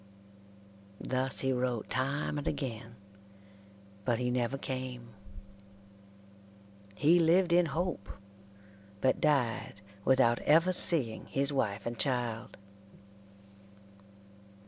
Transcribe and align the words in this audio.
Thus 0.99 1.41
he 1.41 1.53
wrote 1.53 1.87
time 1.87 2.39
and 2.39 2.47
again, 2.47 2.95
but 4.03 4.17
he 4.17 4.31
never 4.31 4.57
came. 4.57 5.13
He 6.95 7.19
lived 7.19 7.53
in 7.53 7.67
hope, 7.67 8.09
but 8.99 9.21
died 9.21 9.79
without 10.03 10.39
ever 10.39 10.73
seeing 10.73 11.27
his 11.27 11.53
wife 11.53 11.85
and 11.85 11.99
child. 11.99 12.57